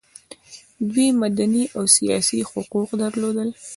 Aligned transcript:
دوی 0.91 1.09
مدني 1.21 1.63
او 1.77 1.83
سیاسي 1.97 2.39
حقوق 2.51 2.89
درلودل. 3.01 3.49